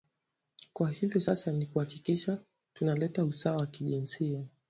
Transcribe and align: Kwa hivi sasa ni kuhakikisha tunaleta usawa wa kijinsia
Kwa 0.73 0.91
hivi 0.91 1.21
sasa 1.21 1.51
ni 1.51 1.65
kuhakikisha 1.65 2.43
tunaleta 2.73 3.25
usawa 3.25 3.57
wa 3.57 3.67
kijinsia 3.67 4.45